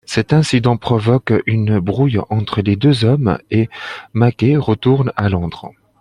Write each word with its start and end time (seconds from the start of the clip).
Cet 0.07 0.33
incident 0.33 0.77
provoque 0.77 1.31
une 1.45 1.79
brouille 1.79 2.17
entre 2.31 2.63
les 2.63 2.75
deux 2.75 3.05
hommes 3.05 3.37
et 3.51 3.69
Mackay 4.13 4.57
retourne 4.57 5.13
à 5.15 5.29
Londres. 5.29 5.73